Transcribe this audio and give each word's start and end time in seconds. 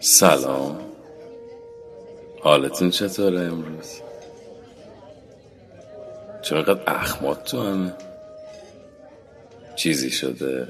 سلام. 0.00 0.80
حالتون 2.40 2.90
چطوره 2.90 3.40
امروز؟ 3.40 4.00
چقدر 6.42 6.80
اخمات 6.86 7.44
تو 7.44 7.62
همه. 7.62 7.94
چیزی 9.74 10.10
شده. 10.10 10.68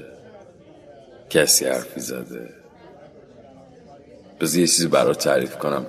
کسی 1.29 1.65
حرفی 1.65 1.99
زده. 1.99 2.49
بذار 4.39 4.59
یه 4.59 4.67
چیزی 4.67 4.87
برات 4.87 5.19
تعریف 5.23 5.57
کنم. 5.57 5.85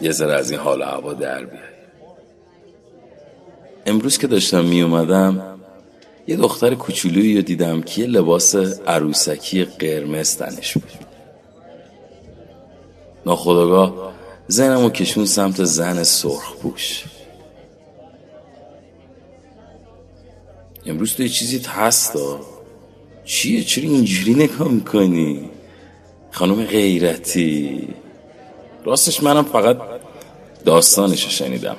یه 0.00 0.12
ذره 0.12 0.34
از 0.34 0.50
این 0.50 0.60
حال 0.60 0.82
هوا 0.82 1.12
در 1.12 1.44
بیای 1.44 1.62
امروز 3.86 4.18
که 4.18 4.26
داشتم 4.26 4.64
می 4.64 4.82
اومدم 4.82 5.60
یه 6.26 6.36
دختر 6.36 6.74
کوچولویی 6.74 7.36
رو 7.36 7.42
دیدم 7.42 7.82
که 7.82 8.00
یه 8.00 8.06
لباس 8.06 8.54
عروسکی 8.86 9.64
قرمز 9.64 10.36
تنش 10.36 10.72
بود. 10.72 10.90
ناخداگاه 13.26 14.12
زنم 14.48 14.84
و 14.84 14.90
کشون 14.90 15.26
سمت 15.26 15.64
زن 15.64 16.02
سرخ 16.02 16.56
پوش. 16.56 17.04
امروز 20.86 21.14
تو 21.14 21.22
یه 21.22 21.28
چیزی 21.28 21.62
هستا 21.66 22.40
چیه؟ 23.24 23.64
چرا 23.64 23.84
اینجوری 23.84 24.34
نگاه 24.34 24.68
می‌کنی؟ 24.68 25.50
خانم 26.30 26.64
غیرتی. 26.64 27.88
راستش 28.84 29.22
منم 29.22 29.44
فقط 29.44 29.76
داستانش 30.64 31.38
شنیدم. 31.38 31.76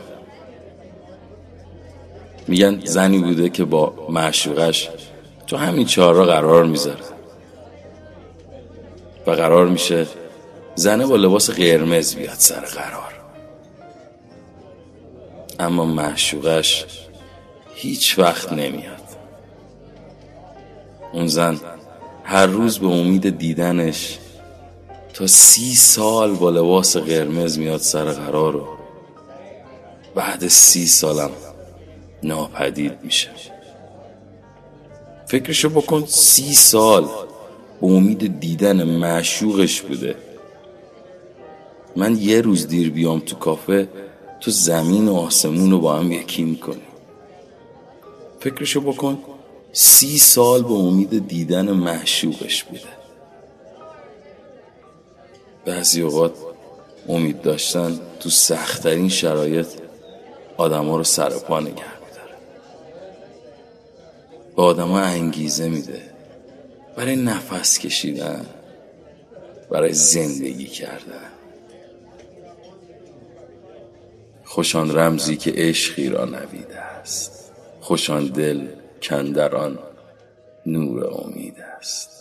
میگن 2.48 2.82
زنی 2.84 3.20
بوده 3.20 3.50
که 3.50 3.66
با 3.66 4.08
معشوقش 4.10 4.90
تو 5.48 5.58
همین 5.58 5.86
چهارراه 5.86 6.28
قرار 6.28 6.66
می‌ذاره. 6.66 7.04
و 9.28 9.32
قرار 9.32 9.68
میشه 9.68 10.08
زنه 10.76 11.06
با 11.06 11.16
لباس 11.16 11.50
قرمز 11.50 12.16
بیاد 12.16 12.36
سر 12.38 12.66
قرار. 12.66 13.14
اما 15.60 15.86
معشوقش 15.86 16.86
هیچ 17.76 18.20
وقت 18.20 18.54
نمیاد. 18.54 19.02
اون 21.14 21.28
زن 21.28 21.60
هر 22.23 22.45
روز 22.45 22.80
به 22.80 22.88
امید 22.88 23.38
دیدنش 23.38 24.18
تا 25.14 25.28
سی 25.28 25.76
سال 25.76 26.36
با 26.36 26.50
لباس 26.50 26.98
قرمز 26.98 27.58
میاد 27.58 27.80
سر 27.80 28.06
قرار 28.06 28.56
و 28.56 28.68
بعد 30.16 30.48
سی 30.48 30.88
سالم 30.88 31.32
ناپدید 32.24 32.94
میشه. 33.04 33.30
فکرشو 35.28 35.70
بکن 35.70 36.06
سی 36.08 36.54
سال 36.54 37.08
به 37.82 37.88
امید 37.88 38.40
دیدن 38.40 38.84
معشوقش 38.84 39.82
بوده. 39.82 40.16
من 41.96 42.18
یه 42.18 42.42
روز 42.42 42.68
دیر 42.68 42.92
بیام 42.92 43.20
تو 43.20 43.36
کافه 43.36 43.90
تو 44.42 44.52
زمین 44.52 45.08
و 45.08 45.16
آسمون 45.16 45.72
رو 45.72 45.80
با 45.80 45.96
هم 45.96 46.12
یکی 46.12 46.44
می‌کنی. 46.44 46.82
فکرشو 48.40 48.82
بکن 48.82 49.18
سی 49.73 50.18
سال 50.18 50.62
به 50.62 50.73
امید 50.73 51.28
دیدن 51.28 51.72
محشوقش 51.72 52.64
بوده. 52.64 52.98
بعضی 55.70 56.02
اوقات 56.02 56.34
امید 57.09 57.42
داشتن 57.42 58.00
تو 58.20 58.30
سختترین 58.30 59.09
شرایط 59.09 59.67
آدما 60.58 60.98
رو 60.98 61.03
سر 61.03 61.30
پا 61.30 61.59
نگه 61.59 61.70
میداره. 61.72 62.36
به 64.55 64.83
انگیزه 64.94 65.70
میده. 65.70 66.02
برای 66.95 67.16
نفس 67.16 67.80
کشیدن 67.80 68.45
برای 69.70 69.94
زندگی 69.94 70.67
کردن. 70.67 71.30
خوشان 74.45 74.98
رمزی 74.98 75.38
که 75.38 75.54
عشقی 75.55 76.10
را 76.10 76.26
نویده 76.26 76.80
است. 76.80 77.52
خوشان 77.82 78.26
دل 78.26 78.67
کندران 79.02 79.80
نور 80.65 81.08
امید 81.08 81.55
است. 81.60 82.19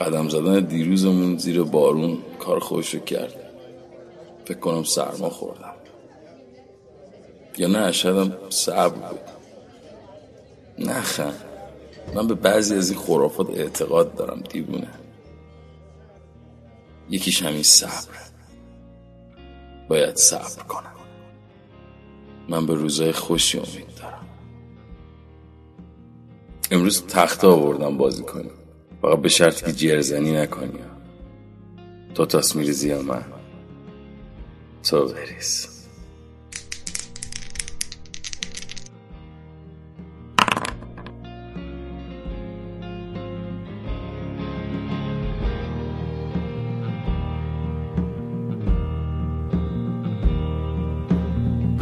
قدم 0.00 0.28
زدن 0.28 0.60
دیروزمون 0.60 1.38
زیر 1.38 1.62
بارون 1.62 2.18
کار 2.38 2.58
خوشو 2.58 2.98
کرد. 2.98 3.34
فکر 4.44 4.58
کنم 4.58 4.84
سرما 4.84 5.30
خوردم. 5.30 5.74
یا 7.58 7.68
نه 7.68 7.92
شدم 7.92 8.36
صبر 8.50 8.88
بود. 8.88 9.20
نخند 10.78 11.44
من 12.14 12.26
به 12.26 12.34
بعضی 12.34 12.74
از 12.74 12.90
این 12.90 13.00
خرافات 13.00 13.50
اعتقاد 13.50 14.14
دارم 14.14 14.40
دیوونه. 14.40 14.90
یکیش 17.10 17.42
همین 17.42 17.62
صبر. 17.62 18.14
باید 19.88 20.16
صبر 20.16 20.62
کنم. 20.62 20.94
من 22.48 22.66
به 22.66 22.74
روزای 22.74 23.12
خوشی 23.12 23.58
امید 23.58 23.94
دارم. 23.96 24.23
امروز 26.70 27.06
تخت 27.06 27.44
آوردم 27.44 27.96
بازی 27.96 28.22
کنیم 28.22 28.50
فقط 29.02 29.18
به 29.18 29.28
شرطی 29.28 29.66
که 29.66 29.72
جرزنی 29.72 30.32
نکنی. 30.32 30.78
تو 32.14 32.26
تاس 32.26 32.56
میریزی 32.56 32.88
یا 32.88 33.02
من. 33.02 33.24
تو 34.82 35.08
بریز. 35.08 35.68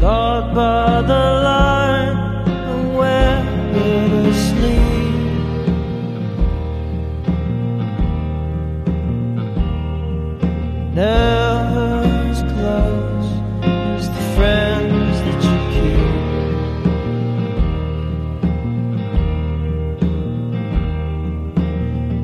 Caught 0.03 0.55
by 0.57 1.03
the 1.07 1.23
line 1.45 1.62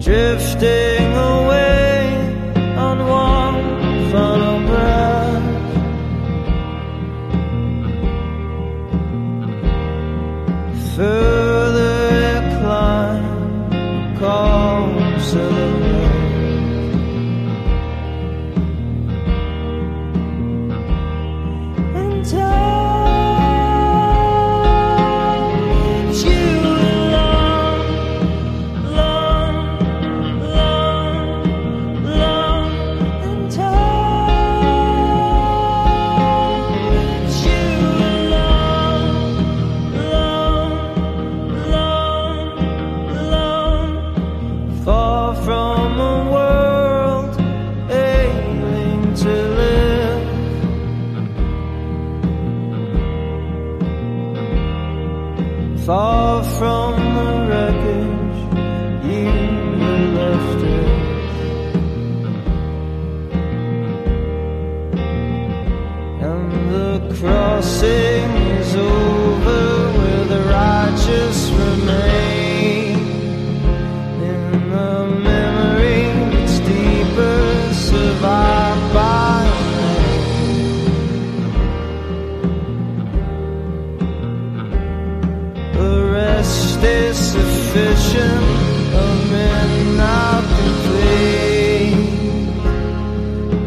Drifting 0.08 1.12
away 1.12 2.00
on 2.78 2.96
one 3.06 4.10
final 4.10 4.66
breath. 4.66 5.48
further 10.96 11.37
Far 55.88 56.44
from 56.44 56.96
the 57.14 57.46
wreckage 57.48 58.27
sufficient? 87.14 88.44
A 88.94 89.06
now 89.96 90.40
complete. 90.60 91.96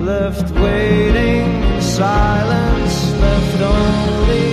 Left 0.02 0.48
waiting 0.60 1.46
in 1.64 1.82
silence, 1.82 2.96
left 3.22 3.62
only 3.62 4.51